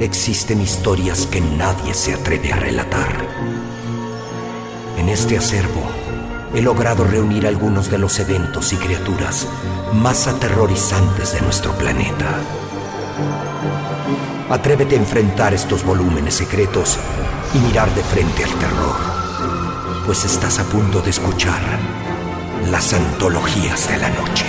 [0.00, 3.26] existen historias que nadie se atreve a relatar.
[4.98, 5.82] En este acervo
[6.54, 9.46] he logrado reunir algunos de los eventos y criaturas
[9.94, 12.26] más aterrorizantes de nuestro planeta.
[14.48, 16.98] Atrévete a enfrentar estos volúmenes secretos
[17.54, 18.96] y mirar de frente al terror,
[20.06, 21.60] pues estás a punto de escuchar
[22.70, 24.46] las antologías de la noche.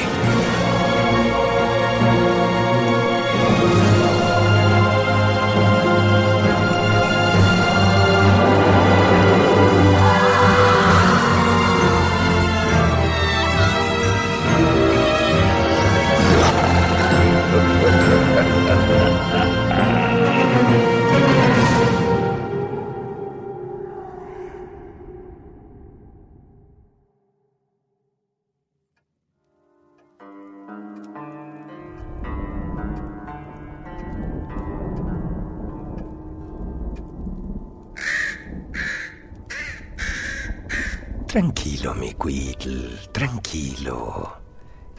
[43.11, 44.37] Tranquilo.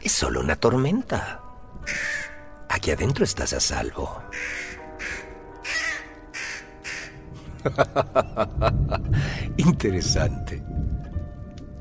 [0.01, 1.39] Es solo una tormenta.
[2.67, 4.21] Aquí adentro estás a salvo.
[9.57, 10.61] Interesante.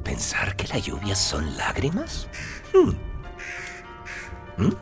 [0.04, 2.28] ¿Pensar que la lluvia son lágrimas?
[2.72, 2.92] Hmm.
[4.62, 4.76] Hmm.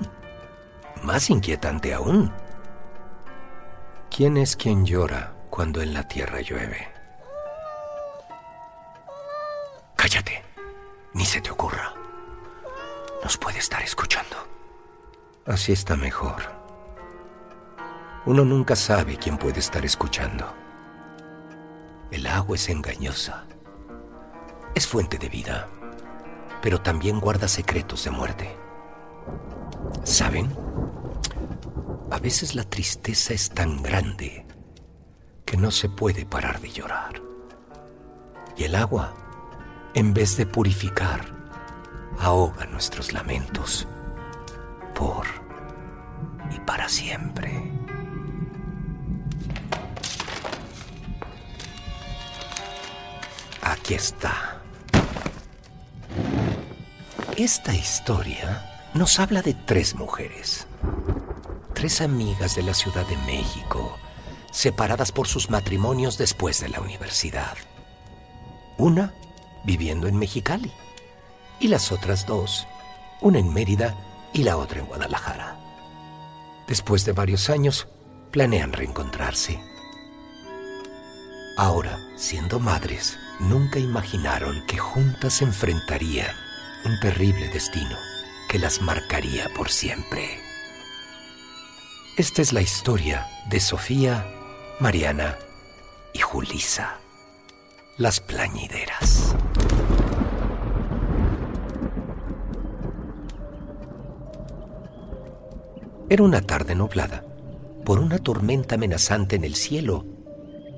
[1.02, 2.30] Más inquietante aún.
[4.14, 6.86] ¿Quién es quien llora cuando en la tierra llueve?
[9.96, 10.49] Cállate.
[11.12, 11.92] Ni se te ocurra.
[13.22, 14.36] Nos puede estar escuchando.
[15.46, 16.42] Así está mejor.
[18.26, 20.46] Uno nunca sabe quién puede estar escuchando.
[22.10, 23.46] El agua es engañosa.
[24.74, 25.68] Es fuente de vida,
[26.62, 28.56] pero también guarda secretos de muerte.
[30.04, 30.54] ¿Saben?
[32.10, 34.46] A veces la tristeza es tan grande
[35.44, 37.20] que no se puede parar de llorar.
[38.56, 39.14] Y el agua
[39.94, 41.26] en vez de purificar,
[42.18, 43.86] ahoga nuestros lamentos
[44.94, 45.26] por
[46.54, 47.70] y para siempre.
[53.62, 54.60] Aquí está.
[57.36, 60.66] Esta historia nos habla de tres mujeres,
[61.74, 63.96] tres amigas de la Ciudad de México,
[64.50, 67.56] separadas por sus matrimonios después de la universidad.
[68.76, 69.14] Una
[69.64, 70.72] viviendo en Mexicali,
[71.58, 72.66] y las otras dos,
[73.20, 73.94] una en Mérida
[74.32, 75.58] y la otra en Guadalajara.
[76.66, 77.88] Después de varios años,
[78.30, 79.60] planean reencontrarse.
[81.56, 86.34] Ahora, siendo madres, nunca imaginaron que juntas enfrentarían
[86.84, 87.96] un terrible destino
[88.48, 90.40] que las marcaría por siempre.
[92.16, 94.26] Esta es la historia de Sofía,
[94.78, 95.38] Mariana
[96.12, 96.98] y Julisa,
[98.00, 99.36] las plañideras.
[106.08, 107.22] Era una tarde nublada,
[107.84, 110.06] por una tormenta amenazante en el cielo,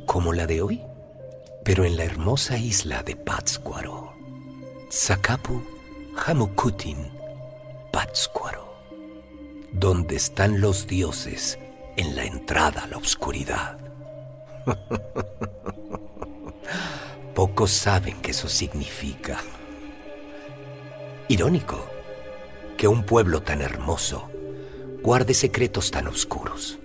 [0.05, 0.83] como la de hoy,
[1.65, 4.15] pero en la hermosa isla de Pátzcuaro.
[4.91, 5.63] Sakapu
[6.27, 7.09] Hamukutin,
[7.93, 8.75] Pátzcuaro,
[9.71, 11.57] donde están los dioses
[11.97, 13.79] en la entrada a la oscuridad.
[17.43, 19.43] Pocos saben qué eso significa.
[21.27, 21.85] Irónico
[22.77, 24.31] que un pueblo tan hermoso
[25.03, 26.79] guarde secretos tan oscuros.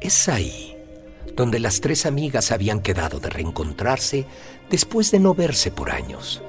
[0.00, 0.74] Es ahí
[1.36, 4.26] donde las tres amigas habían quedado de reencontrarse
[4.70, 6.42] después de no verse por años,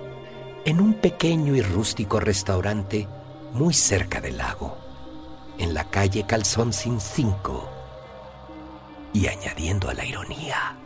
[0.63, 3.05] en un pequeño y rústico restaurante
[3.51, 4.77] muy cerca del lago,
[5.57, 7.69] en la calle Calzón Sin 5.
[9.11, 10.77] Y añadiendo a la ironía,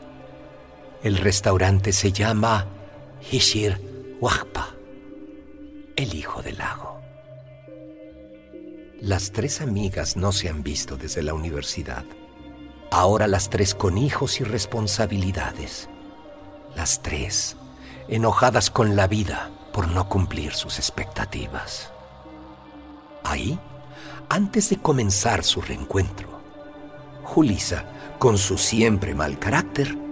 [1.03, 2.67] el restaurante se llama
[3.31, 4.75] Hishir Wahpa,
[5.95, 7.01] el hijo del lago.
[9.01, 12.05] Las tres amigas no se han visto desde la universidad.
[12.91, 15.89] Ahora las tres con hijos y responsabilidades.
[16.75, 17.55] Las tres
[18.07, 21.91] enojadas con la vida por no cumplir sus expectativas.
[23.23, 23.59] Ahí,
[24.29, 26.39] antes de comenzar su reencuentro,
[27.23, 27.85] Julisa,
[28.19, 30.04] con su siempre mal carácter,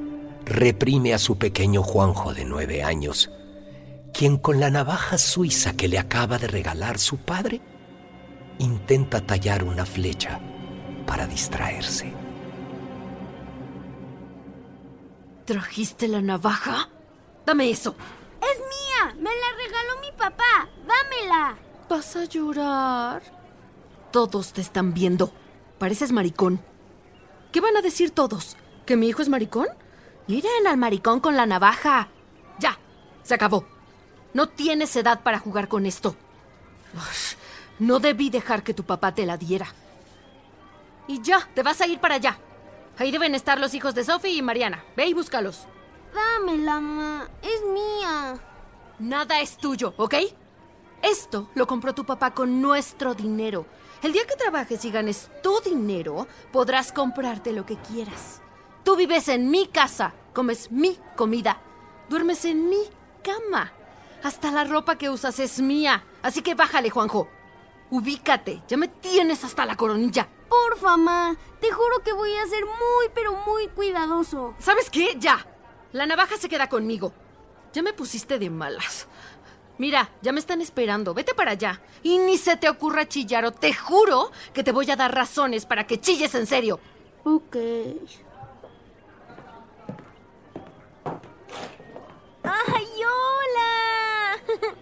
[0.45, 3.31] reprime a su pequeño Juanjo de nueve años,
[4.13, 7.61] quien con la navaja suiza que le acaba de regalar su padre,
[8.59, 10.39] intenta tallar una flecha
[11.05, 12.13] para distraerse.
[15.45, 16.89] ¿Trajiste la navaja?
[17.45, 17.95] Dame eso.
[18.41, 19.15] Es mía.
[19.17, 20.69] Me la regaló mi papá.
[20.87, 21.57] Dámela.
[21.89, 23.21] ¿Vas a llorar?
[24.11, 25.33] Todos te están viendo.
[25.79, 26.61] Pareces maricón.
[27.51, 28.55] ¿Qué van a decir todos?
[28.85, 29.67] ¿Que mi hijo es maricón?
[30.27, 32.07] Miren al maricón con la navaja.
[32.59, 32.77] Ya,
[33.23, 33.65] se acabó.
[34.33, 36.15] No tienes edad para jugar con esto.
[37.79, 39.67] no debí dejar que tu papá te la diera.
[41.07, 42.37] Y ya, te vas a ir para allá.
[42.97, 44.83] Ahí deben estar los hijos de Sophie y Mariana.
[44.95, 45.67] Ve y búscalos.
[46.13, 47.27] Dámela, ma.
[47.41, 48.39] Es mía.
[48.99, 50.15] Nada es tuyo, ¿ok?
[51.01, 53.65] Esto lo compró tu papá con nuestro dinero.
[54.01, 58.42] El día que trabajes y ganes tu dinero, podrás comprarte lo que quieras.
[58.83, 61.61] Tú vives en mi casa, comes mi comida,
[62.09, 62.81] duermes en mi
[63.23, 63.71] cama.
[64.23, 66.03] Hasta la ropa que usas es mía.
[66.21, 67.27] Así que bájale, Juanjo.
[67.89, 70.27] Ubícate, ya me tienes hasta la coronilla.
[70.49, 71.35] Porfa, ma.
[71.59, 74.55] Te juro que voy a ser muy, pero muy cuidadoso.
[74.59, 75.15] ¿Sabes qué?
[75.17, 75.45] Ya.
[75.91, 77.13] La navaja se queda conmigo.
[77.73, 79.07] Ya me pusiste de malas.
[79.77, 81.13] Mira, ya me están esperando.
[81.13, 81.81] Vete para allá.
[82.01, 85.65] Y ni se te ocurra chillar o te juro que te voy a dar razones
[85.65, 86.79] para que chilles en serio.
[87.23, 87.55] Ok.
[92.43, 94.37] ¡Ay, hola!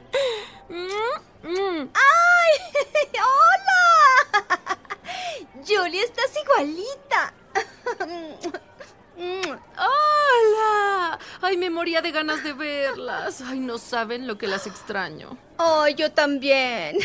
[0.69, 1.89] Mm, mm.
[1.93, 2.51] ¡Ay!
[3.19, 4.77] ¡Hola!
[5.67, 7.33] Julie, estás igualita.
[9.77, 11.19] ¡Hola!
[11.41, 13.41] Ay, me moría de ganas de verlas.
[13.41, 15.37] Ay, no saben lo que las extraño.
[15.57, 16.97] Oh, yo también.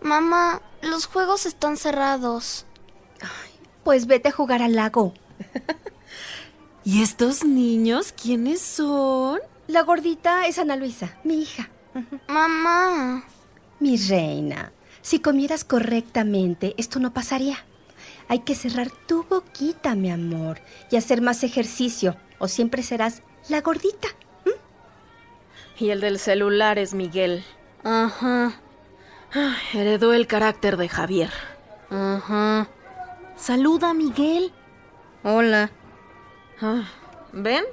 [0.00, 2.66] Mamá, los juegos están cerrados.
[3.84, 5.14] pues vete a jugar al lago.
[6.84, 9.40] ¿Y estos niños quiénes son?
[9.66, 11.68] La gordita es Ana Luisa, mi hija.
[12.28, 13.24] Mamá.
[13.80, 14.72] Mi reina,
[15.02, 17.58] si comieras correctamente, esto no pasaría.
[18.28, 20.60] Hay que cerrar tu boquita, mi amor,
[20.90, 24.08] y hacer más ejercicio, o siempre serás la gordita.
[25.78, 27.44] Y el del celular es Miguel.
[27.84, 28.52] Ajá.
[29.72, 31.30] Heredó el carácter de Javier.
[31.90, 32.68] Ajá.
[33.36, 34.52] Saluda, Miguel.
[35.22, 35.70] Hola.
[36.60, 36.84] Ah,
[37.32, 37.64] ¿Ven?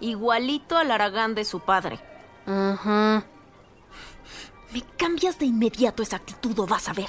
[0.00, 2.00] Igualito al Aragán de su padre.
[2.46, 3.24] Ajá.
[4.72, 7.08] Me cambias de inmediato esa actitud o vas a ver.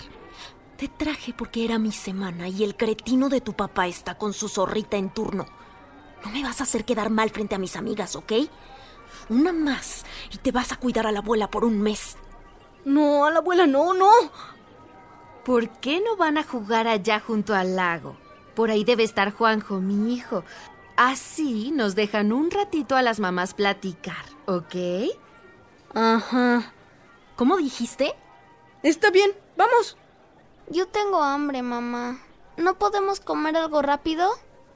[0.77, 4.49] Te traje porque era mi semana y el cretino de tu papá está con su
[4.49, 5.45] zorrita en turno.
[6.23, 8.33] No me vas a hacer quedar mal frente a mis amigas, ¿ok?
[9.29, 12.17] Una más y te vas a cuidar a la abuela por un mes.
[12.83, 14.11] No, a la abuela no, no.
[15.43, 18.17] ¿Por qué no van a jugar allá junto al lago?
[18.53, 20.43] Por ahí debe estar Juanjo, mi hijo.
[20.97, 24.75] Así nos dejan un ratito a las mamás platicar, ¿ok?
[25.93, 26.73] Ajá.
[27.35, 28.13] ¿Cómo dijiste?
[28.81, 29.97] Está bien, vamos.
[30.69, 32.19] Yo tengo hambre, mamá.
[32.57, 34.29] ¿No podemos comer algo rápido?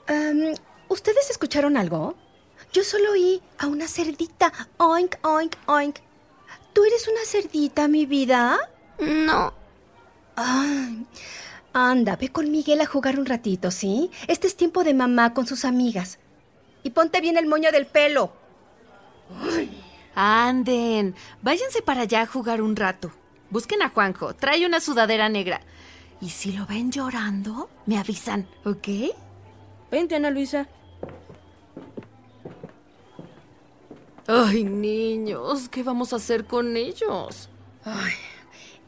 [0.07, 0.53] Am,
[0.89, 2.15] ¿Ustedes escucharon algo?
[2.73, 4.51] Yo solo oí a una cerdita.
[4.77, 5.99] Oink, oink, oink.
[6.73, 8.57] ¿Tú eres una cerdita, mi vida?
[8.99, 9.53] No.
[10.35, 11.05] Ay,
[11.87, 14.11] anda, ve con Miguel a jugar un ratito, ¿sí?
[14.27, 16.19] Este es tiempo de mamá con sus amigas.
[16.83, 18.31] Y ponte bien el moño del pelo.
[20.15, 23.11] Anden, váyanse para allá a jugar un rato.
[23.49, 25.61] Busquen a Juanjo, trae una sudadera negra.
[26.21, 28.87] Y si lo ven llorando, me avisan, ¿ok?
[29.91, 30.67] Vente, Ana Luisa.
[34.27, 37.49] Ay, niños, ¿qué vamos a hacer con ellos?
[37.83, 38.13] Ay,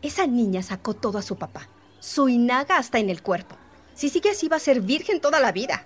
[0.02, 1.68] esa niña sacó todo a su papá.
[2.02, 3.56] Su inaga hasta en el cuerpo.
[3.94, 5.86] Si sigue así va a ser virgen toda la vida.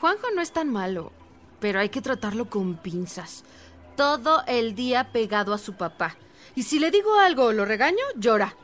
[0.00, 1.10] Juanjo no es tan malo,
[1.58, 3.42] pero hay que tratarlo con pinzas.
[3.96, 6.16] Todo el día pegado a su papá.
[6.54, 8.54] Y si le digo algo o lo regaño, llora.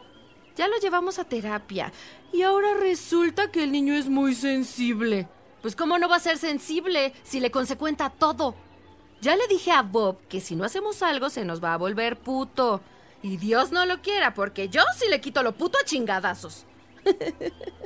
[0.55, 1.93] Ya lo llevamos a terapia.
[2.33, 5.27] Y ahora resulta que el niño es muy sensible.
[5.63, 8.55] Pues cómo no va a ser sensible si le consecuenta todo.
[9.21, 12.17] Ya le dije a Bob que si no hacemos algo se nos va a volver
[12.17, 12.83] puto.
[13.23, 16.65] Y Dios no lo quiera, porque yo sí le quito lo puto a chingadazos.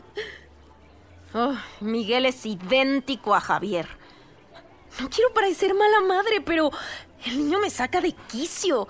[1.37, 3.88] Oh, Miguel es idéntico a Javier.
[5.00, 6.71] No quiero parecer mala madre, pero
[7.26, 8.87] el niño me saca de quicio.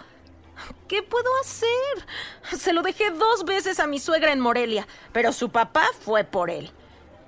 [0.86, 2.58] ¿Qué puedo hacer?
[2.58, 6.50] Se lo dejé dos veces a mi suegra en Morelia, pero su papá fue por
[6.50, 6.70] él.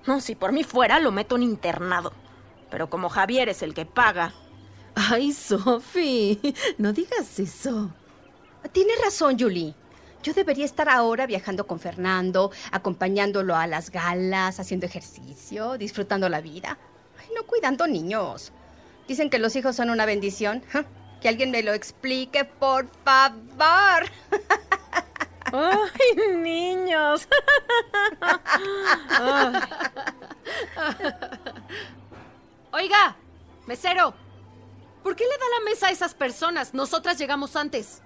[0.06, 2.12] No, si por mí fuera, lo meto en internado.
[2.70, 4.34] Pero como Javier es el que paga.
[4.94, 6.38] Ay, Sophie,
[6.76, 7.90] no digas eso.
[8.72, 9.74] Tienes razón, Julie.
[10.22, 16.40] Yo debería estar ahora viajando con Fernando, acompañándolo a las galas, haciendo ejercicio, disfrutando la
[16.40, 16.78] vida.
[17.18, 18.52] Ay, no cuidando niños.
[19.06, 20.62] Dicen que los hijos son una bendición.
[21.20, 24.10] Que alguien me lo explique, por favor.
[25.52, 27.28] ¡Ay, niños!
[32.72, 33.16] Oiga,
[33.66, 34.12] mesero,
[35.02, 36.74] ¿por qué le da la mesa a esas personas?
[36.74, 38.02] Nosotras llegamos antes.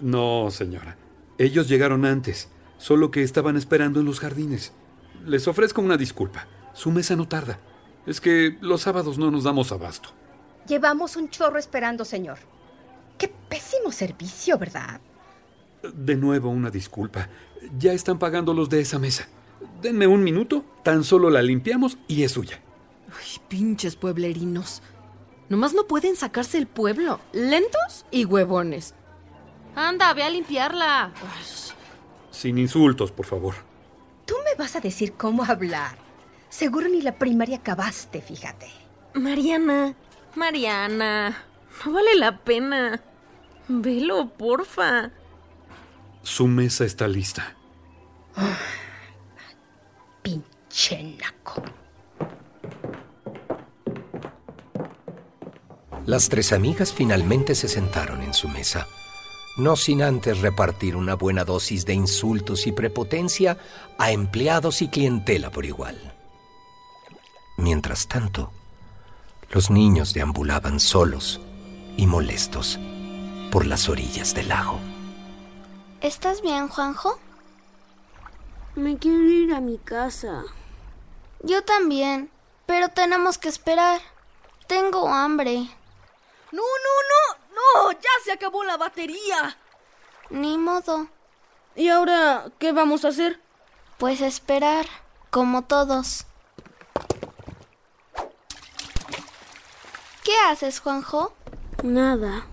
[0.00, 0.96] No, señora.
[1.38, 4.72] Ellos llegaron antes, solo que estaban esperando en los jardines.
[5.26, 6.46] Les ofrezco una disculpa.
[6.74, 7.58] Su mesa no tarda.
[8.06, 10.10] Es que los sábados no nos damos abasto.
[10.66, 12.38] Llevamos un chorro esperando, señor.
[13.18, 15.00] Qué pésimo servicio, ¿verdad?
[15.94, 17.28] De nuevo una disculpa.
[17.78, 19.28] Ya están pagando los de esa mesa.
[19.82, 22.62] Denme un minuto, tan solo la limpiamos y es suya.
[23.08, 24.82] Ay, pinches pueblerinos.
[25.48, 27.20] Nomás no pueden sacarse el pueblo.
[27.32, 28.94] Lentos y huevones.
[29.74, 31.12] Anda, ve a limpiarla.
[32.30, 33.54] Sin insultos, por favor.
[34.26, 35.96] Tú me vas a decir cómo hablar.
[36.48, 38.68] Seguro ni la primaria acabaste, fíjate.
[39.14, 39.94] Mariana,
[40.34, 41.44] Mariana,
[41.84, 43.00] no vale la pena.
[43.68, 45.10] Velo, porfa.
[46.22, 47.54] Su mesa está lista.
[50.22, 51.62] pinche naco.
[56.06, 58.88] Las tres amigas finalmente se sentaron en su mesa,
[59.60, 63.58] no sin antes repartir una buena dosis de insultos y prepotencia
[63.98, 66.14] a empleados y clientela por igual.
[67.56, 68.50] Mientras tanto,
[69.50, 71.40] los niños deambulaban solos
[71.96, 72.78] y molestos
[73.50, 74.80] por las orillas del lago.
[76.00, 77.18] ¿Estás bien, Juanjo?
[78.74, 80.44] Me quiero ir a mi casa.
[81.42, 82.30] Yo también,
[82.64, 84.00] pero tenemos que esperar.
[84.66, 85.56] Tengo hambre.
[86.52, 87.39] No, no, no,
[87.74, 89.56] no, ya se acabó la batería.
[90.30, 91.08] Ni modo.
[91.74, 93.40] ¿Y ahora qué vamos a hacer?
[93.98, 94.86] Pues esperar,
[95.30, 96.26] como todos.
[100.24, 101.34] ¿Qué haces, Juanjo?
[101.82, 102.46] Nada.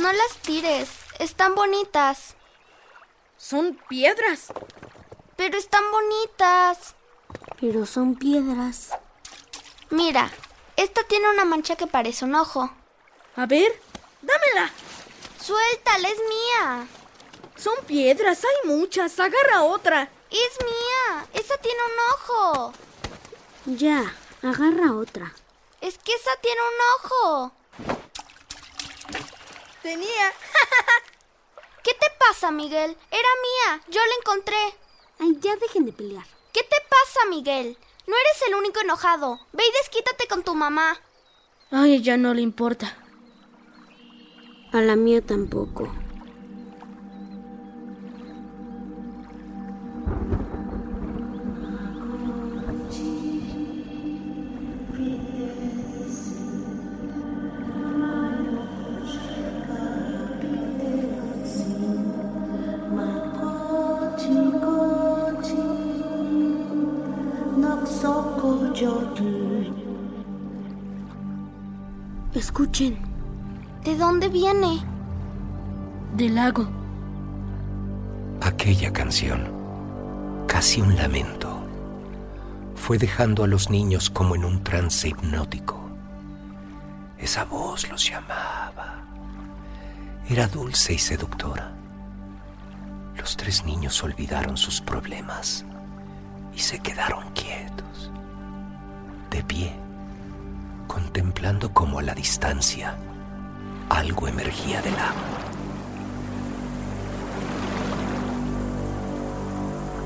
[0.00, 2.34] No las tires, están bonitas.
[3.36, 4.52] Son piedras.
[5.36, 6.94] Pero están bonitas.
[7.60, 8.90] Pero son piedras.
[9.90, 10.30] Mira,
[10.76, 12.70] esta tiene una mancha que parece un ojo.
[13.36, 13.80] A ver,
[14.22, 14.70] dámela.
[15.40, 16.86] Suéltala, es mía.
[17.56, 19.18] Son piedras, hay muchas.
[19.18, 20.10] Agarra otra.
[20.30, 21.26] Es mía.
[21.32, 22.72] Esa tiene un ojo.
[23.66, 25.34] Ya, agarra otra.
[25.80, 27.52] Es que esa tiene un ojo.
[29.82, 30.32] Tenía.
[31.82, 32.96] ¿Qué te pasa, Miguel?
[33.10, 33.82] Era mía.
[33.88, 34.78] Yo la encontré.
[35.18, 36.26] Ay, ya dejen de pelear.
[36.52, 37.76] ¿Qué te pasa, Miguel?
[38.06, 39.40] No eres el único enojado.
[39.52, 41.00] Ve y desquítate con tu mamá.
[41.70, 42.96] Ay, ya no le importa.
[44.74, 45.88] A la mía tampoco.
[72.34, 73.13] Escuchen.
[73.84, 74.82] ¿De dónde viene?
[76.16, 76.66] Del lago.
[78.40, 79.52] Aquella canción,
[80.46, 81.62] casi un lamento,
[82.74, 85.78] fue dejando a los niños como en un trance hipnótico.
[87.18, 89.04] Esa voz los llamaba.
[90.30, 91.70] Era dulce y seductora.
[93.18, 95.66] Los tres niños olvidaron sus problemas
[96.54, 98.10] y se quedaron quietos,
[99.30, 99.76] de pie,
[100.86, 102.96] contemplando como a la distancia
[103.88, 105.22] algo emergía del agua.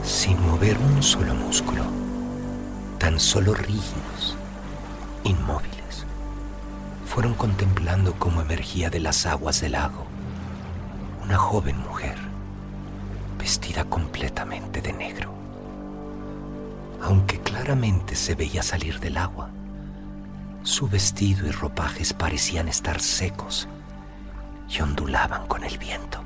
[0.03, 1.85] Sin mover un solo músculo,
[2.99, 4.37] tan solo rígidos,
[5.25, 6.07] inmóviles,
[7.07, 10.09] fueron contemplando cómo emergía de las aguas del lago
[11.29, 12.17] una joven mujer,
[13.39, 15.31] vestida completamente de negro.
[17.03, 19.48] Aunque claramente se veía salir del agua,
[20.63, 23.69] su vestido y ropajes parecían estar secos
[24.69, 26.23] y ondulaban con el viento.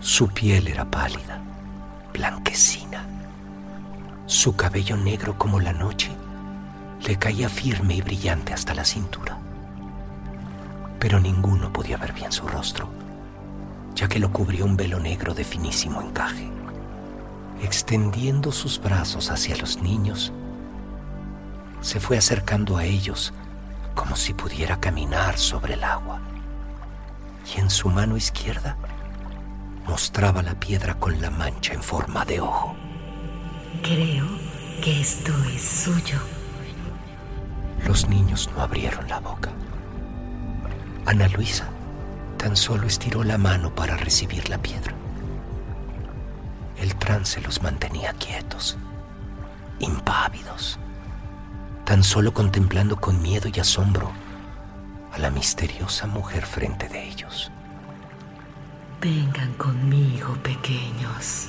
[0.00, 1.40] Su piel era pálida,
[2.12, 3.04] blanquecina.
[4.26, 6.10] Su cabello negro como la noche
[7.06, 9.38] le caía firme y brillante hasta la cintura.
[10.98, 12.88] Pero ninguno podía ver bien su rostro,
[13.94, 16.48] ya que lo cubría un velo negro de finísimo encaje.
[17.60, 20.32] Extendiendo sus brazos hacia los niños,
[21.82, 23.34] se fue acercando a ellos
[23.94, 26.20] como si pudiera caminar sobre el agua.
[27.54, 28.76] Y en su mano izquierda
[29.86, 32.74] mostraba la piedra con la mancha en forma de ojo.
[33.82, 34.26] Creo
[34.82, 36.18] que esto es suyo.
[37.86, 39.50] Los niños no abrieron la boca.
[41.04, 41.68] Ana Luisa
[42.38, 44.94] tan solo estiró la mano para recibir la piedra.
[46.80, 48.76] El trance los mantenía quietos,
[49.78, 50.78] impávidos,
[51.92, 54.10] tan solo contemplando con miedo y asombro
[55.12, 57.52] a la misteriosa mujer frente de ellos.
[58.98, 61.48] Vengan conmigo, pequeños.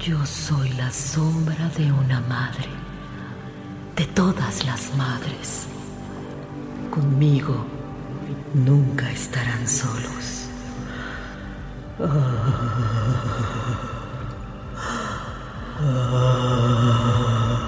[0.00, 2.66] Yo soy la sombra de una madre,
[3.94, 5.68] de todas las madres.
[6.90, 7.64] Conmigo
[8.52, 10.48] nunca estarán solos.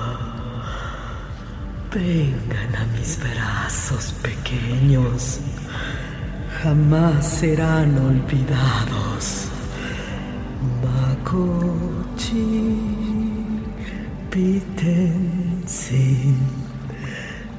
[1.92, 5.40] Vengan a mis brazos pequeños.
[6.62, 9.48] Jamás serán olvidados.
[10.82, 12.48] Makochi
[14.30, 15.66] Pitensin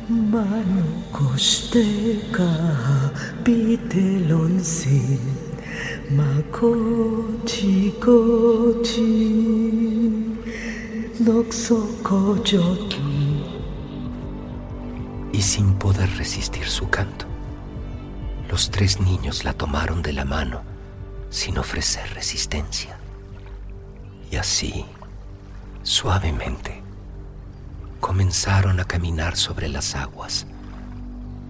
[0.09, 2.51] Mano Kosteka
[3.43, 5.19] Pitelonsin
[6.11, 9.13] Makochi Kochi
[11.19, 12.96] Noxokoyoki Y
[15.47, 17.25] sin poder resistir su canto,
[18.49, 20.61] los tres niños la tomaron de la mano
[21.29, 22.97] sin ofrecer resistencia.
[24.29, 24.85] Y así,
[25.83, 26.83] suavemente,
[28.01, 30.47] comenzaron a caminar sobre las aguas,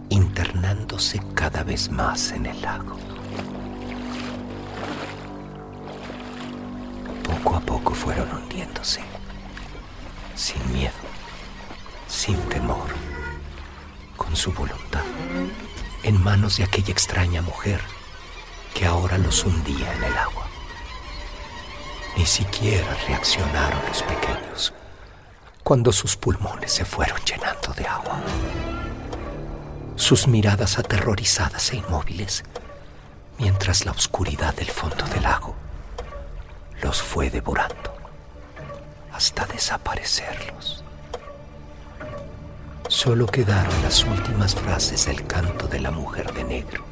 [0.10, 2.97] internándose cada vez más en el lago.
[7.23, 9.01] Poco a poco fueron hundiéndose,
[10.36, 10.93] sin miedo,
[12.07, 13.16] sin temor,
[14.17, 15.03] con su voluntad,
[16.03, 17.82] en manos de aquella extraña mujer
[18.73, 20.47] que ahora los hundía en el agua.
[22.17, 24.73] Ni siquiera reaccionaron los pequeños
[25.63, 28.21] cuando sus pulmones se fueron llenando de agua.
[29.95, 32.43] Sus miradas aterrorizadas e inmóviles,
[33.38, 35.56] mientras la oscuridad del fondo del lago
[36.82, 37.95] los fue devorando
[39.12, 40.84] hasta desaparecerlos.
[42.97, 46.83] Solo quedaron las últimas frases del canto de la mujer de negro.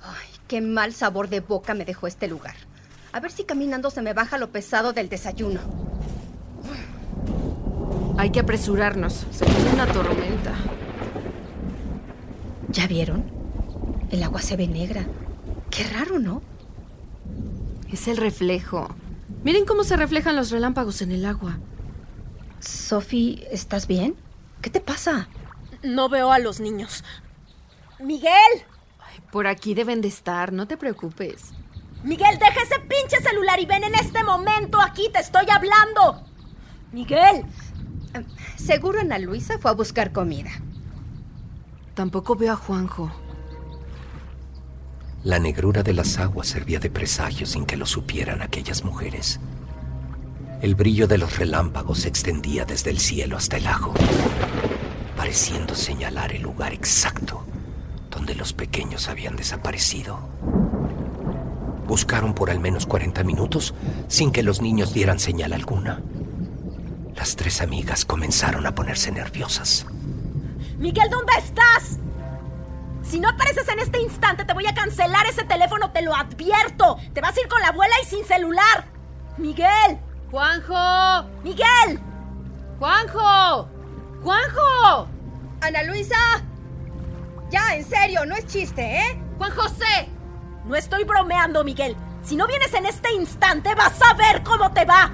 [0.00, 2.54] Ay, qué mal sabor de boca me dejó este lugar.
[3.10, 5.93] A ver si caminando se me baja lo pesado del desayuno.
[8.16, 9.26] Hay que apresurarnos.
[9.30, 10.54] Se viene una tormenta.
[12.68, 13.24] ¿Ya vieron?
[14.10, 15.04] El agua se ve negra.
[15.70, 16.42] Qué raro, ¿no?
[17.90, 18.88] Es el reflejo.
[19.42, 21.58] Miren cómo se reflejan los relámpagos en el agua.
[22.60, 24.16] Sophie, ¿estás bien?
[24.62, 25.28] ¿Qué te pasa?
[25.82, 27.04] No veo a los niños.
[27.98, 28.32] ¡Miguel!
[29.30, 31.52] Por aquí deben de estar, no te preocupes.
[32.02, 34.80] Miguel, deja ese pinche celular y ven en este momento.
[34.80, 36.22] Aquí te estoy hablando.
[36.92, 37.44] Miguel.
[38.56, 40.50] Seguro Ana Luisa fue a buscar comida.
[41.94, 43.10] Tampoco veo a Juanjo.
[45.22, 49.40] La negrura de las aguas servía de presagio sin que lo supieran aquellas mujeres.
[50.60, 53.94] El brillo de los relámpagos se extendía desde el cielo hasta el lago,
[55.16, 57.44] pareciendo señalar el lugar exacto
[58.14, 60.18] donde los pequeños habían desaparecido.
[61.86, 63.74] Buscaron por al menos 40 minutos
[64.08, 66.00] sin que los niños dieran señal alguna.
[67.24, 69.86] Las tres amigas comenzaron a ponerse nerviosas.
[70.76, 71.96] Miguel, ¿dónde estás?
[73.02, 76.98] Si no apareces en este instante, te voy a cancelar ese teléfono, te lo advierto.
[77.14, 78.84] Te vas a ir con la abuela y sin celular.
[79.38, 79.98] Miguel.
[80.30, 81.26] Juanjo.
[81.42, 81.98] Miguel.
[82.78, 83.70] Juanjo.
[84.22, 85.08] Juanjo.
[85.62, 86.42] Ana Luisa.
[87.50, 89.18] Ya, en serio, no es chiste, ¿eh?
[89.38, 90.10] Juan José.
[90.66, 91.96] No estoy bromeando, Miguel.
[92.22, 95.10] Si no vienes en este instante, vas a ver cómo te va.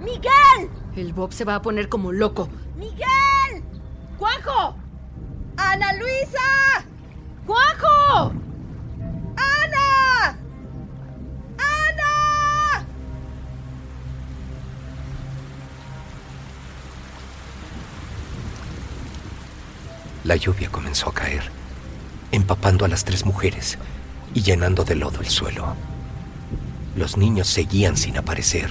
[0.00, 0.85] Miguel.
[0.96, 2.48] El Bob se va a poner como loco.
[2.74, 3.62] Miguel.
[4.18, 4.74] Juanjo.
[5.58, 6.84] ¡Ana Luisa!
[7.46, 8.32] ¡Juanjo!
[9.36, 10.38] ¡Ana!
[11.58, 12.86] ¡Ana!
[20.24, 21.42] La lluvia comenzó a caer,
[22.32, 23.78] empapando a las tres mujeres
[24.32, 25.74] y llenando de lodo el suelo.
[26.96, 28.70] Los niños seguían sin aparecer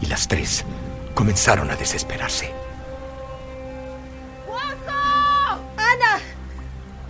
[0.00, 0.64] y las tres
[1.14, 2.52] comenzaron a desesperarse.
[4.46, 5.62] ¡Juanjo!
[5.76, 6.20] ¡Ana!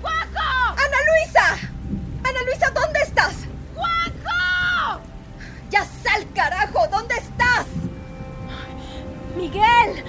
[0.00, 0.70] ¡Juanjo!
[0.70, 1.68] ¡Ana Luisa!
[2.24, 3.34] ¡Ana Luisa, ¿dónde estás?
[3.74, 5.00] ¡Juanjo!
[5.70, 6.86] ¡Ya sal, carajo!
[6.88, 7.66] ¿Dónde estás?
[9.36, 10.04] ¡Miguel!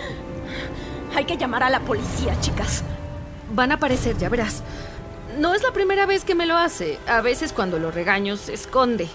[1.15, 2.83] Hay que llamar a la policía, chicas.
[3.51, 4.63] Van a aparecer, ya verás.
[5.37, 6.99] No es la primera vez que me lo hace.
[7.07, 9.07] A veces cuando lo regaño se esconde.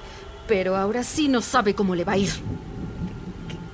[0.47, 2.31] Pero ahora sí no sabe cómo le va a ir.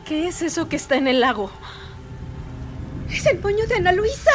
[0.04, 1.50] ¿Qué es eso que está en el lago?
[3.10, 4.30] Es el moño de Ana Luisa.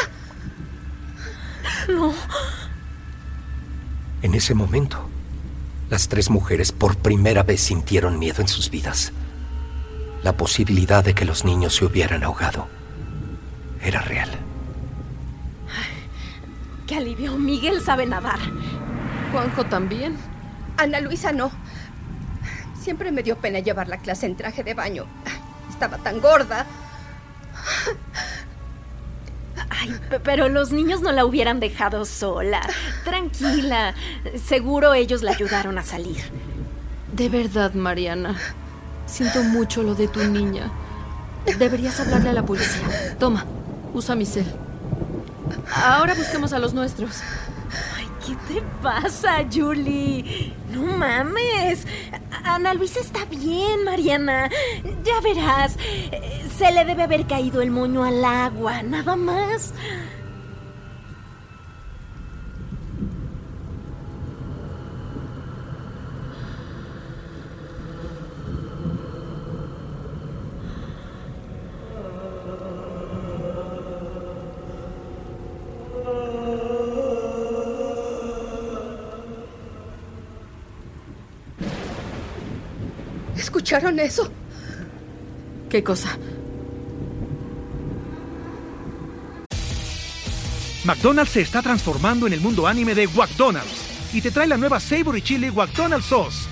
[1.88, 2.12] No.
[4.22, 5.08] En ese momento,
[5.88, 9.12] las tres mujeres por primera vez sintieron miedo en sus vidas.
[10.22, 12.68] La posibilidad de que los niños se hubieran ahogado
[13.82, 14.30] era real.
[16.86, 17.36] ¡Qué alivio!
[17.38, 18.40] Miguel sabe nadar.
[19.32, 20.16] Juanjo también.
[20.76, 21.52] Ana Luisa no.
[22.80, 25.06] Siempre me dio pena llevar la clase en traje de baño.
[25.80, 26.66] Estaba tan gorda.
[29.70, 32.60] Ay, pe- pero los niños no la hubieran dejado sola.
[33.02, 33.94] Tranquila.
[34.44, 36.20] Seguro ellos la ayudaron a salir.
[37.14, 38.36] De verdad, Mariana.
[39.06, 40.70] Siento mucho lo de tu niña.
[41.58, 43.16] Deberías hablarle a la policía.
[43.18, 43.46] Toma,
[43.94, 44.44] usa mi cel.
[45.74, 47.22] Ahora busquemos a los nuestros.
[48.26, 50.52] ¿Qué te pasa, Julie?
[50.70, 51.86] No mames.
[52.44, 54.50] Ana Luisa está bien, Mariana.
[55.04, 55.76] Ya verás.
[56.56, 59.72] Se le debe haber caído el moño al agua, nada más.
[83.60, 84.32] ¿Escucharon eso?
[85.68, 86.16] ¿Qué cosa?
[90.84, 94.80] McDonald's se está transformando en el mundo anime de McDonald's y te trae la nueva
[94.80, 96.48] Savory Chili McDonald's Sauce.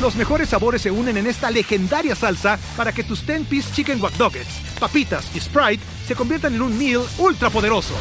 [0.00, 4.16] Los mejores sabores se unen en esta legendaria salsa para que tus 10-piece chicken wack
[4.16, 7.94] Nuggets, papitas y Sprite se conviertan en un meal ultra poderoso.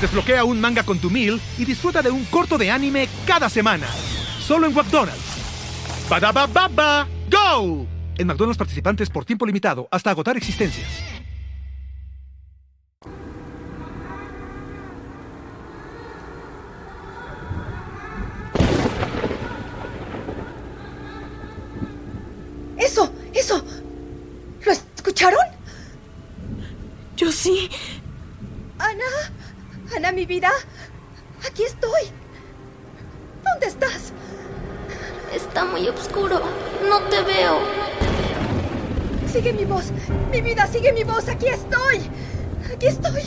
[0.00, 3.88] Desbloquea un manga con tu meal y disfruta de un corto de anime cada semana.
[4.46, 5.19] Solo en McDonald's.
[6.10, 7.06] ¡Badabababa!
[7.30, 7.86] ¡Go!
[8.18, 11.09] En McDonald's participantes por tiempo limitado hasta agotar existencias.
[39.32, 39.92] Sigue mi voz.
[40.32, 41.28] Mi vida, sigue mi voz.
[41.28, 42.00] Aquí estoy.
[42.74, 43.22] Aquí estoy.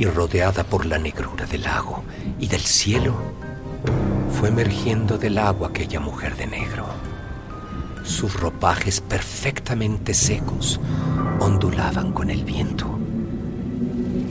[0.00, 2.02] Y rodeada por la negrura del lago
[2.38, 3.14] y del cielo,
[4.32, 6.86] fue emergiendo del agua aquella mujer de negro.
[8.02, 10.80] Sus ropajes perfectamente secos
[11.38, 12.98] ondulaban con el viento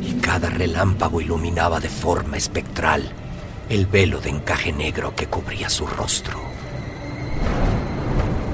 [0.01, 3.03] y cada relámpago iluminaba de forma espectral
[3.69, 6.39] el velo de encaje negro que cubría su rostro.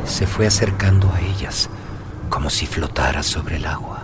[0.06, 1.70] Se fue acercando a ellas
[2.30, 3.95] como si flotara sobre el agua,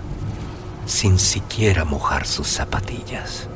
[0.92, 3.48] sin siquiera mojar sus zapatillas.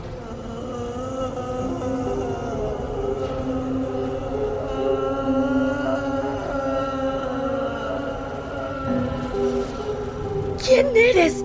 [10.66, 11.44] ¿Quién eres?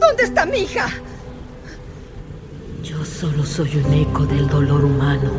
[0.00, 0.88] ¿Dónde está mi hija?
[2.82, 5.30] Yo solo soy un eco del dolor humano,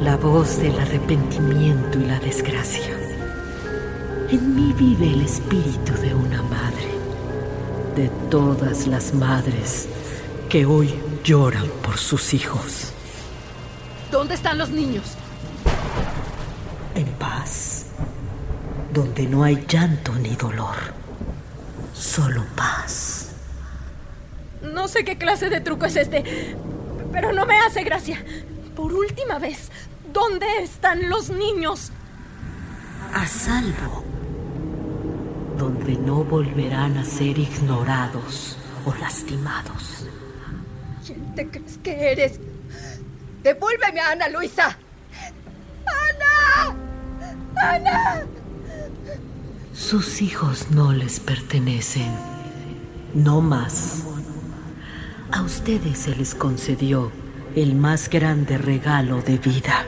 [0.00, 2.96] la voz del arrepentimiento y la desgracia.
[4.30, 6.97] En mí vive el espíritu de una madre,
[7.98, 9.88] de todas las madres
[10.48, 12.92] que hoy lloran por sus hijos.
[14.12, 15.16] ¿Dónde están los niños?
[16.94, 17.86] En paz,
[18.94, 20.76] donde no hay llanto ni dolor,
[21.92, 23.32] solo paz.
[24.62, 26.54] No sé qué clase de truco es este,
[27.10, 28.24] pero no me hace gracia.
[28.76, 29.72] Por última vez,
[30.12, 31.90] ¿dónde están los niños?
[33.12, 34.04] A salvo,
[35.58, 40.06] donde no volverán a ser ignorados o lastimados.
[41.04, 42.40] ¿Quién te crees que eres?
[43.42, 44.78] ¡Devuélveme a Ana Luisa!
[45.86, 46.76] ¡Ana!
[47.56, 48.22] ¡Ana!
[49.74, 52.12] Sus hijos no les pertenecen.
[53.14, 54.04] No más.
[55.30, 57.10] A ustedes se les concedió
[57.54, 59.84] el más grande regalo de vida,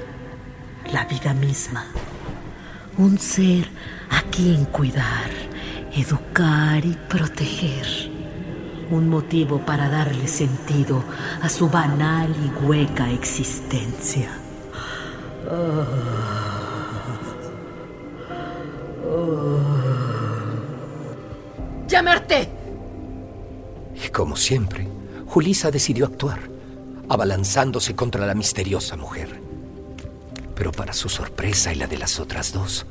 [0.93, 1.87] la vida misma.
[2.99, 3.69] Un ser
[4.11, 5.31] a quien cuidar,
[5.93, 8.11] educar y proteger.
[8.91, 11.05] Un motivo para darle sentido
[11.43, 14.31] a su banal y hueca existencia.
[21.87, 22.49] ¡Llamarte!
[24.05, 24.89] Y como siempre,
[25.27, 26.41] Julisa decidió actuar,
[27.09, 29.41] abalanzándose contra la misteriosa mujer.
[30.55, 32.87] Pero para su sorpresa y la de las otras dos,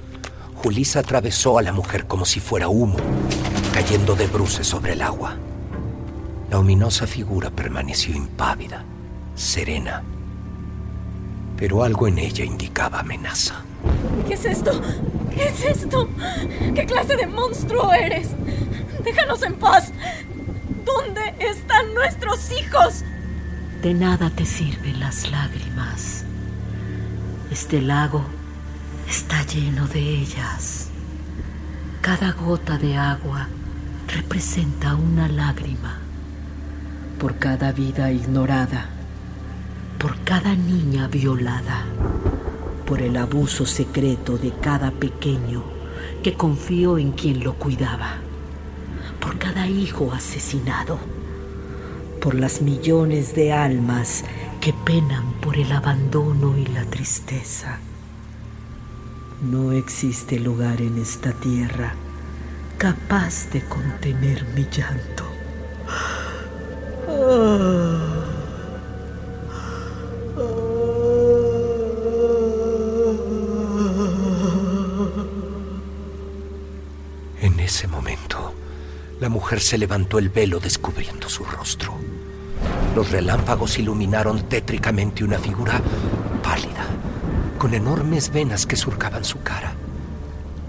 [0.62, 2.98] Julisa atravesó a la mujer como si fuera humo,
[3.74, 5.38] cayendo de bruces sobre el agua.
[6.50, 8.84] La ominosa figura permaneció impávida,
[9.36, 10.04] serena,
[11.56, 13.64] pero algo en ella indicaba amenaza.
[14.28, 14.82] ¿Qué es esto?
[15.34, 16.10] ¿Qué es esto?
[16.76, 18.32] ¿Qué clase de monstruo eres?
[19.02, 19.94] Déjanos en paz.
[20.84, 23.06] ¿Dónde están nuestros hijos?
[23.82, 26.26] De nada te sirven las lágrimas.
[27.50, 28.26] Este lago
[29.10, 30.90] está lleno de ellas.
[32.02, 33.48] Cada gota de agua
[34.08, 35.98] representa una lágrima.
[37.18, 38.86] Por cada vida ignorada,
[39.98, 41.86] por cada niña violada,
[42.86, 45.64] por el abuso secreto de cada pequeño
[46.24, 48.18] que confió en quien lo cuidaba,
[49.20, 51.00] por cada hijo asesinado,
[52.22, 54.24] por las millones de almas
[54.62, 57.80] que penan por el abandono y la tristeza.
[59.42, 61.94] No existe lugar en esta tierra
[62.78, 65.26] capaz de contener mi llanto.
[77.42, 78.54] En ese momento,
[79.22, 81.94] la mujer se levantó el velo descubriendo su rostro.
[82.94, 85.82] Los relámpagos iluminaron tétricamente una figura
[87.60, 89.74] con enormes venas que surcaban su cara.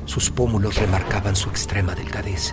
[0.07, 2.53] Sus pómulos remarcaban su extrema delgadez,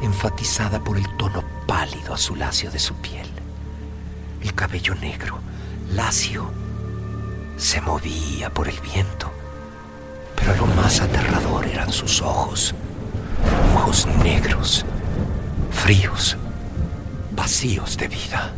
[0.00, 3.26] enfatizada por el tono pálido azuláceo de su piel.
[4.40, 5.40] El cabello negro,
[5.92, 6.50] lacio,
[7.56, 9.32] se movía por el viento,
[10.36, 12.74] pero lo más aterrador eran sus ojos,
[13.74, 14.86] ojos negros,
[15.72, 16.36] fríos,
[17.34, 18.52] vacíos de vida.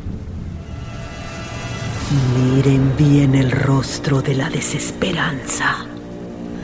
[2.17, 5.87] Miren bien el rostro de la desesperanza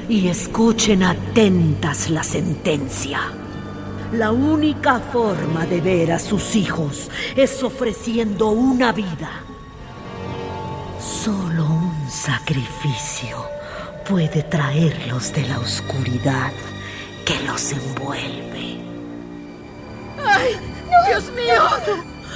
[0.08, 3.20] y escuchen atentas la sentencia.
[4.12, 9.42] La única forma de ver a sus hijos es ofreciendo una vida.
[10.98, 13.44] Solo un sacrificio
[14.08, 16.52] puede traerlos de la oscuridad
[17.26, 18.80] que los envuelve.
[20.24, 20.56] ¡Ay!
[21.08, 21.62] ¡Dios mío!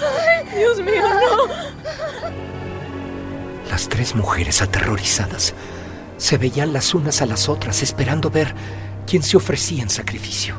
[0.03, 1.66] ¡Ay, Dios mío, no!
[3.77, 5.53] Las tres mujeres aterrorizadas
[6.17, 8.55] se veían las unas a las otras esperando ver
[9.07, 10.55] quién se ofrecía en sacrificio.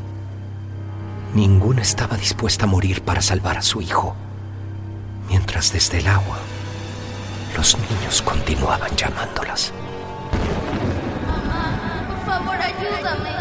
[1.33, 4.15] Ninguna estaba dispuesta a morir para salvar a su hijo,
[5.27, 6.37] mientras desde el agua
[7.55, 9.73] los niños continuaban llamándolas.
[11.25, 13.31] Mamá, por favor, ayúdame.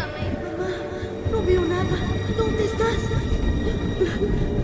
[1.31, 1.97] No veo nada.
[2.35, 4.56] ¿Dónde estás?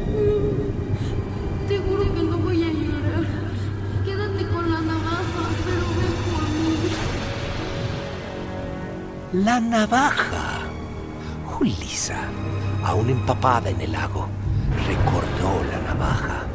[9.33, 10.59] La navaja.
[11.45, 12.21] Julisa,
[12.83, 14.27] aún empapada en el lago,
[14.85, 16.45] recordó la navaja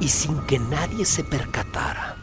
[0.00, 2.16] y sin que nadie se percatara,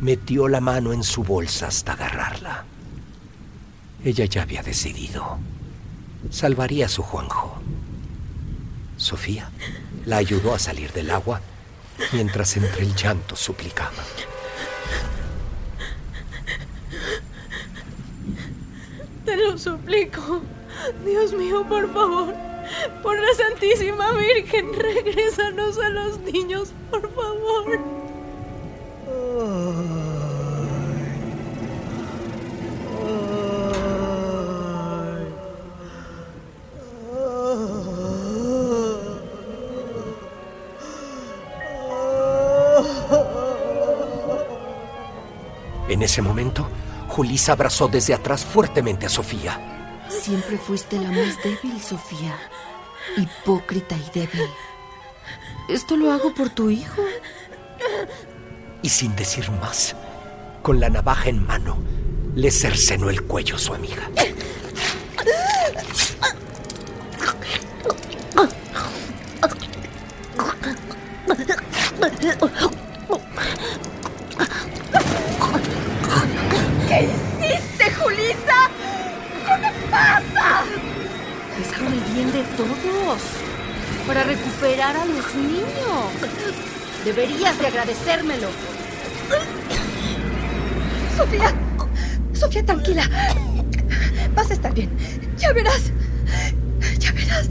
[0.00, 2.64] metió la mano en su bolsa hasta agarrarla.
[4.04, 5.38] Ella ya había decidido.
[6.28, 7.62] Salvaría a su Juanjo.
[8.96, 9.50] Sofía
[10.06, 11.40] la ayudó a salir del agua
[12.12, 13.92] mientras entre el llanto suplicaba.
[19.26, 20.40] Te lo suplico.
[21.04, 22.32] Dios mío, por favor.
[23.02, 27.80] Por la Santísima Virgen, regrésanos a los niños, por favor.
[45.88, 46.68] En ese momento,
[47.08, 49.60] Julisa abrazó desde atrás fuertemente a Sofía.
[50.08, 52.36] Siempre fuiste la más débil, Sofía.
[53.16, 54.48] Hipócrita y débil.
[55.68, 57.02] Esto lo hago por tu hijo.
[58.82, 59.96] Y sin decir más,
[60.62, 61.78] con la navaja en mano,
[62.34, 64.10] le cercenó el cuello a su amiga.
[82.24, 83.20] De todos.
[84.06, 85.66] Para recuperar a los niños.
[87.04, 88.48] Deberías de agradecérmelo.
[91.16, 91.52] Sofía,
[92.32, 93.08] Sofía, tranquila.
[94.34, 94.90] Vas a estar bien.
[95.36, 95.92] Ya verás.
[96.98, 97.50] Ya verás.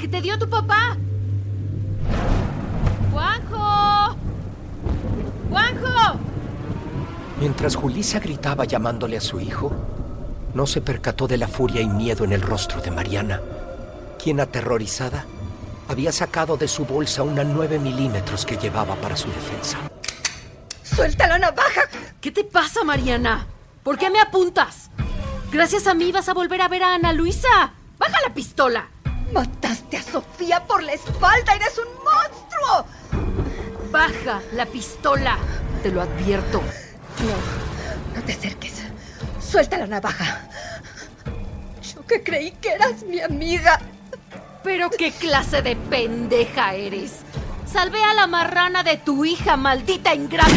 [0.00, 0.96] Que te dio tu papá.
[3.12, 4.16] ¡Juanjo!
[5.50, 6.18] ¡Juanjo!
[7.38, 9.72] Mientras Julisa gritaba llamándole a su hijo,
[10.54, 13.40] no se percató de la furia y miedo en el rostro de Mariana,
[14.22, 15.26] quien aterrorizada
[15.88, 19.78] había sacado de su bolsa una 9 milímetros que llevaba para su defensa.
[20.82, 21.82] ¡Suelta la navaja!
[22.20, 23.46] ¿Qué te pasa, Mariana?
[23.82, 24.90] ¿Por qué me apuntas?
[25.52, 27.74] Gracias a mí vas a volver a ver a Ana Luisa.
[27.98, 28.88] ¡Baja la pistola!
[29.32, 31.54] Mataste a Sofía por la espalda.
[31.54, 32.86] ¡Eres un monstruo!
[33.90, 35.38] Baja la pistola.
[35.82, 36.60] Te lo advierto.
[36.60, 38.82] No, no te acerques.
[39.40, 40.48] Suelta la navaja.
[41.94, 43.80] Yo que creí que eras mi amiga.
[44.62, 47.20] Pero qué clase de pendeja eres.
[47.66, 50.50] Salvé a la marrana de tu hija, maldita ingrata.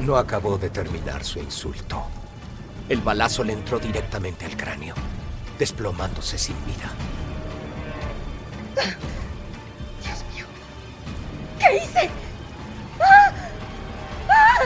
[0.00, 2.19] No acabó de terminar su insulto.
[2.90, 4.96] El balazo le entró directamente al cráneo,
[5.60, 6.90] desplomándose sin vida.
[10.02, 10.44] Dios mío.
[11.60, 12.10] ¿Qué hice?
[13.00, 13.32] ¡Ah!
[14.28, 14.58] ¡Ah!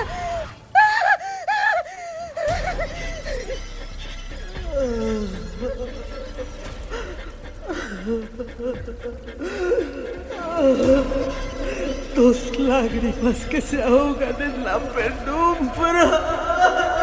[12.16, 16.93] Dos lágrimas que se ahogan en la penumbra.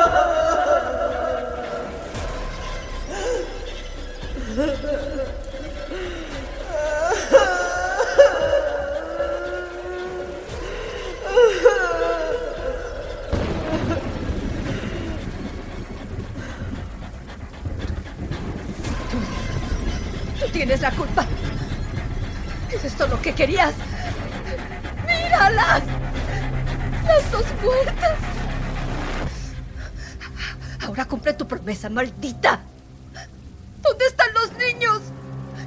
[23.42, 23.74] ¡Míralas!
[27.08, 28.18] Las dos muertas.
[30.86, 32.60] Ahora cumple tu promesa, maldita.
[33.82, 35.02] ¿Dónde están los niños?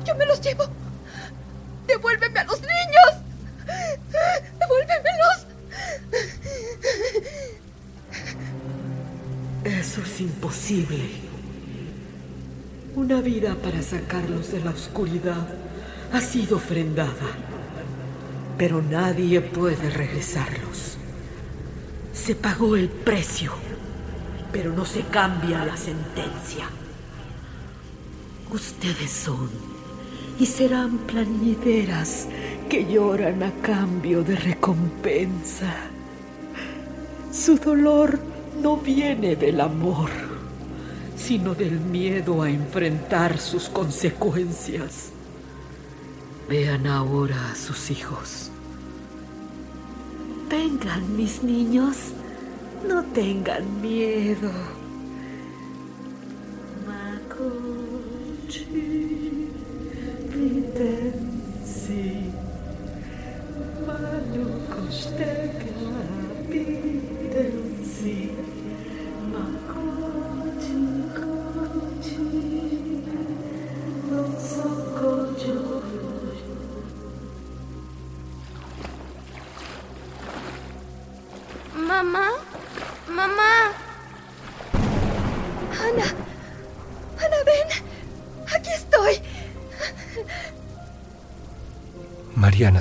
[0.04, 0.66] Yo me los llevo.
[1.88, 3.10] Devuélveme a los niños.
[4.60, 5.46] Devuélvemelos.
[9.64, 11.10] Eso es imposible.
[12.94, 15.48] Una vida para sacarlos de la oscuridad
[16.12, 17.10] ha sido ofrendada,
[18.56, 20.96] pero nadie puede regresarlos.
[22.12, 23.52] Se pagó el precio,
[24.52, 26.68] pero no se cambia la sentencia.
[28.50, 29.50] Ustedes son
[30.38, 32.26] y serán plañideras
[32.68, 35.74] que lloran a cambio de recompensa.
[37.32, 38.18] Su dolor
[38.62, 40.10] no viene del amor,
[41.16, 45.13] sino del miedo a enfrentar sus consecuencias.
[46.48, 48.50] Vean ahora a sus hijos.
[50.50, 52.12] Vengan, mis niños,
[52.86, 54.52] no tengan miedo.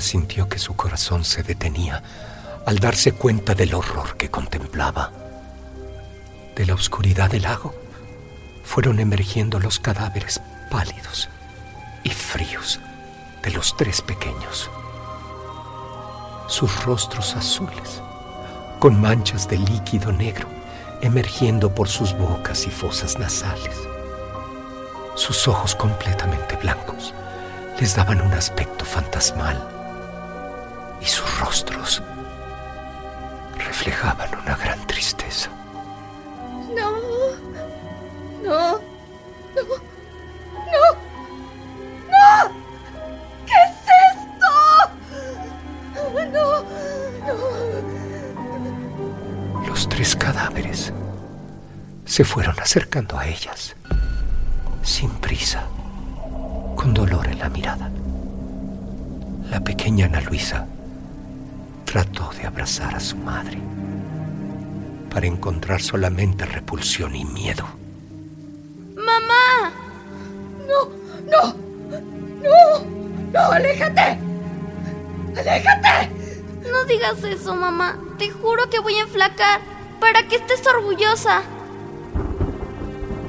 [0.00, 2.02] Sintió que su corazón se detenía
[2.66, 5.12] al darse cuenta del horror que contemplaba.
[6.54, 7.74] De la oscuridad del lago
[8.64, 10.40] fueron emergiendo los cadáveres
[10.70, 11.28] pálidos
[12.02, 12.80] y fríos
[13.42, 14.70] de los tres pequeños.
[16.46, 18.02] Sus rostros azules,
[18.78, 20.48] con manchas de líquido negro
[21.00, 23.76] emergiendo por sus bocas y fosas nasales.
[25.16, 27.12] Sus ojos completamente blancos
[27.78, 29.73] les daban un aspecto fantasmal
[31.04, 32.02] y sus rostros
[33.58, 35.50] reflejaban una gran tristeza.
[36.74, 36.92] No,
[38.42, 38.80] no, no,
[39.54, 39.62] no,
[42.08, 42.50] no.
[43.46, 43.70] ¿Qué es
[44.14, 44.50] esto?
[46.32, 46.48] No,
[47.26, 47.36] no.
[49.66, 50.92] Los tres cadáveres
[52.06, 53.76] se fueron acercando a ellas,
[54.82, 55.64] sin prisa,
[56.76, 57.90] con dolor en la mirada.
[59.50, 60.66] La pequeña Ana Luisa
[61.94, 63.56] trató de abrazar a su madre
[65.12, 67.64] para encontrar solamente repulsión y miedo.
[68.96, 69.70] ¡Mamá!
[70.66, 70.90] No,
[71.30, 71.54] no,
[72.42, 72.84] no,
[73.32, 74.18] no, aléjate.
[75.38, 76.10] Aléjate.
[76.68, 77.96] No digas eso, mamá.
[78.18, 79.60] Te juro que voy a enflacar
[80.00, 81.42] para que estés orgullosa.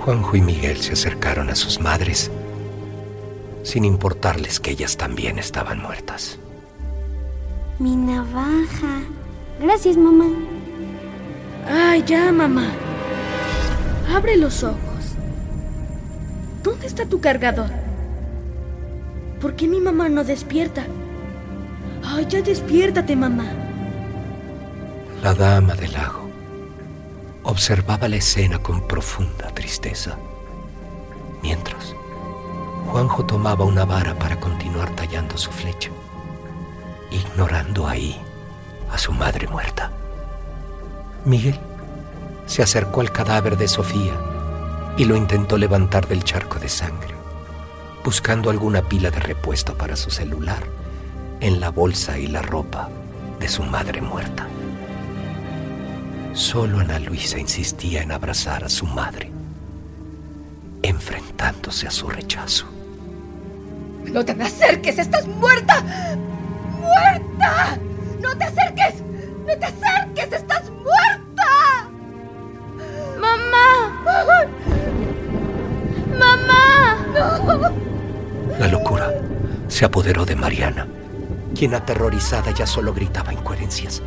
[0.03, 2.31] Juanjo y Miguel se acercaron a sus madres
[3.61, 6.39] sin importarles que ellas también estaban muertas.
[7.79, 9.01] Mi navaja.
[9.59, 10.27] Gracias, mamá.
[11.67, 12.67] Ay, ya, mamá.
[14.13, 15.15] Abre los ojos.
[16.63, 17.69] ¿Dónde está tu cargador?
[19.41, 20.85] ¿Por qué mi mamá no despierta?
[22.03, 23.45] Ay, ya despiértate, mamá.
[25.21, 26.29] La dama del lago
[27.43, 30.17] observaba la escena con profunda tristeza.
[31.41, 31.95] Mientras,
[32.87, 35.91] Juanjo tomaba una vara para continuar tallando su flecha,
[37.15, 38.17] ignorando ahí
[38.91, 39.91] a su madre muerta.
[41.25, 41.59] Miguel
[42.45, 44.13] se acercó al cadáver de Sofía
[44.97, 47.13] y lo intentó levantar del charco de sangre,
[48.03, 50.63] buscando alguna pila de repuesto para su celular
[51.41, 52.89] en la bolsa y la ropa
[53.39, 54.47] de su madre muerta.
[56.33, 59.31] Solo Ana Luisa insistía en abrazar a su madre,
[60.81, 62.65] enfrentándose a su rechazo.
[64.11, 65.83] No te me acerques, estás muerta.
[66.95, 67.77] ¡Muerta!
[68.21, 68.95] ¡No te acerques!
[69.45, 70.31] ¡No te acerques!
[70.31, 71.89] ¡Estás muerta!
[73.19, 74.01] ¡Mamá!
[76.17, 76.97] ¡Mamá!
[78.59, 79.11] La locura
[79.67, 80.87] se apoderó de Mariana,
[81.53, 84.01] quien aterrorizada ya solo gritaba incoherencias,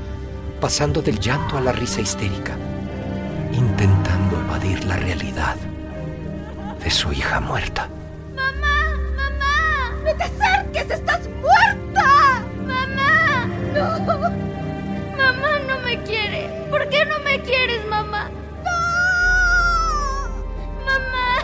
[0.61, 2.57] pasando del llanto a la risa histérica,
[3.53, 5.57] intentando evadir la realidad
[6.83, 7.89] de su hija muerta.
[8.35, 8.97] ¡Mamá!
[9.17, 9.93] ¡Mamá!
[10.05, 10.91] ¡No te acerques!
[10.91, 11.58] ¡Estás muerta!
[15.17, 15.59] ¡Mamá!
[15.67, 15.79] ¡No!
[15.85, 16.67] Me quiere.
[16.71, 18.31] ¿Por qué no me quieres, mamá?
[20.85, 21.39] Mamá.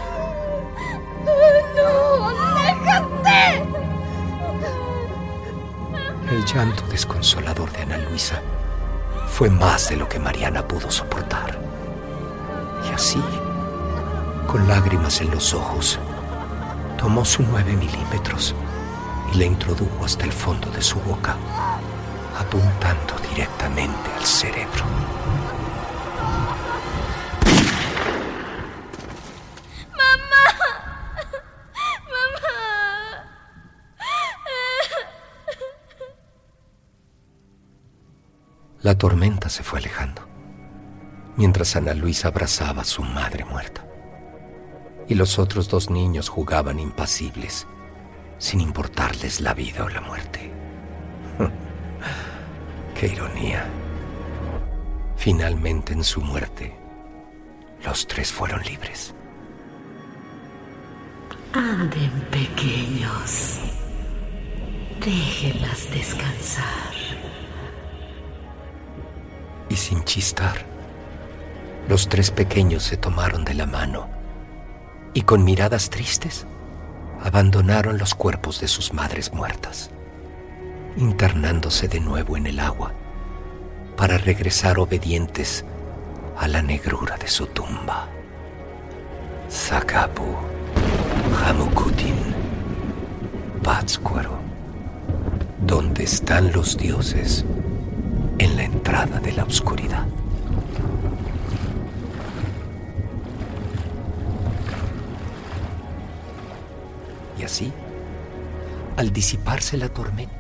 [1.24, 2.28] ¡No!
[2.28, 3.64] ¡Aléjate!
[6.30, 8.43] El llanto desconsolador de Ana Luisa
[9.28, 11.59] fue más de lo que Mariana pudo soportar.
[12.89, 13.22] Y así,
[14.47, 15.99] con lágrimas en los ojos,
[16.99, 18.55] tomó su nueve milímetros
[19.32, 21.37] y la introdujo hasta el fondo de su boca,
[22.37, 24.85] apuntando directamente al cerebro.
[38.85, 40.28] La tormenta se fue alejando,
[41.37, 43.82] mientras Ana Luisa abrazaba a su madre muerta.
[45.09, 47.66] Y los otros dos niños jugaban impasibles,
[48.37, 50.53] sin importarles la vida o la muerte.
[52.95, 53.66] ¡Qué ironía!
[55.16, 56.76] Finalmente en su muerte,
[57.84, 59.14] los tres fueron libres.
[61.53, 63.61] Anden pequeños.
[65.01, 66.95] Déjenlas descansar.
[69.68, 70.64] y sin chistar,
[71.88, 74.09] los tres pequeños se tomaron de la mano
[75.12, 76.47] y con miradas tristes
[77.22, 79.90] abandonaron los cuerpos de sus madres muertas,
[80.97, 82.92] internándose de nuevo en el agua
[83.97, 85.64] para regresar obedientes
[86.36, 88.09] a la negrura de su tumba.
[89.51, 90.24] Zakapu,
[91.45, 92.16] Hamukutin,
[93.62, 94.38] Pátzcuaro,
[95.61, 97.45] donde están los dioses
[98.38, 100.07] en la entrada de la oscuridad.
[107.38, 107.72] Y así,
[108.97, 110.34] al disiparse la tormenta,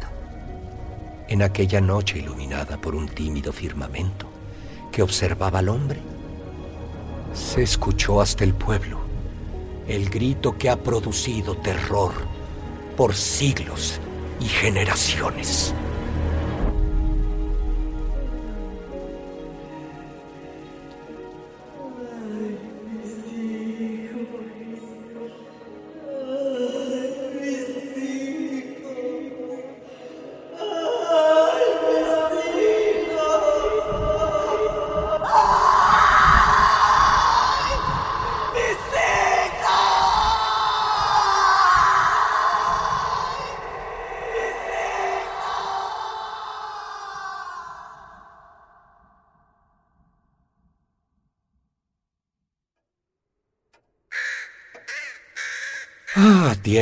[1.28, 4.26] en aquella noche iluminada por un tímido firmamento
[4.92, 6.00] que observaba al hombre,
[7.32, 9.00] Se escuchó hasta el pueblo
[9.88, 12.12] el grito que ha producido terror
[12.96, 14.00] por siglos
[14.40, 15.74] y generaciones.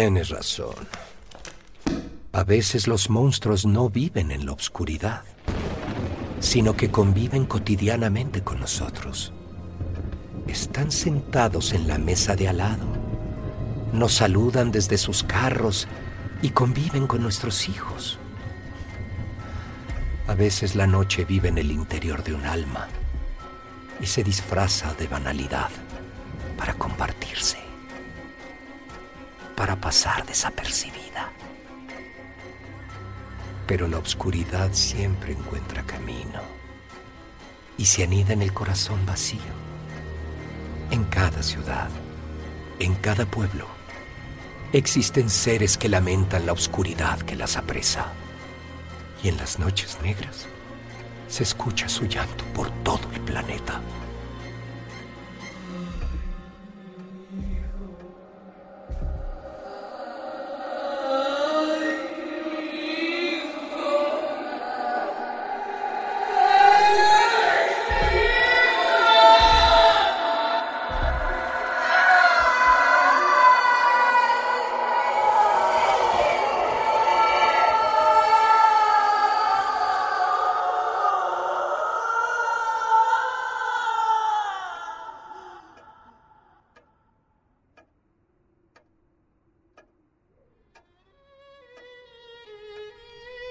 [0.02, 0.74] Tienes razón.
[2.32, 5.22] A veces los monstruos no viven en la oscuridad,
[6.40, 9.32] sino que conviven cotidianamente con nosotros.
[10.48, 12.84] Están sentados en la mesa de al lado,
[13.92, 15.86] nos saludan desde sus carros
[16.42, 18.18] y conviven con nuestros hijos.
[20.26, 22.88] A veces la noche vive en el interior de un alma
[24.00, 25.70] y se disfraza de banalidad
[26.58, 27.61] para compartirse
[29.56, 31.32] para pasar desapercibida.
[33.66, 36.40] Pero la oscuridad siempre encuentra camino
[37.78, 39.40] y se anida en el corazón vacío.
[40.90, 41.88] En cada ciudad,
[42.78, 43.66] en cada pueblo,
[44.72, 48.12] existen seres que lamentan la oscuridad que las apresa.
[49.22, 50.46] Y en las noches negras
[51.28, 53.80] se escucha su llanto por todo el planeta.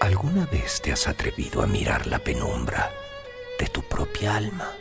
[0.01, 2.91] ¿Alguna vez te has atrevido a mirar la penumbra
[3.59, 4.67] de tu propia alma?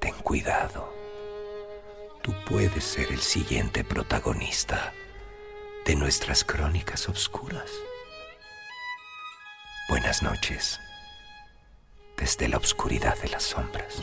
[0.00, 0.92] Ten cuidado.
[2.20, 4.92] Tú puedes ser el siguiente protagonista
[5.86, 7.70] de nuestras crónicas oscuras.
[9.88, 10.80] Buenas noches,
[12.16, 14.02] desde la oscuridad de las sombras.